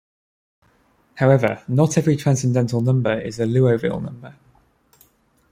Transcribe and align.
However, 1.13 1.63
not 1.67 1.95
every 1.95 2.15
transcendental 2.15 2.81
number 2.81 3.21
is 3.21 3.39
a 3.39 3.43
Liouville 3.45 4.01
number. 4.01 4.35